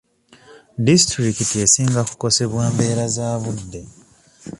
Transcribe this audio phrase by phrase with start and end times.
[0.85, 3.81] Disitulikiti esinga kukosebwa mbeera za budde.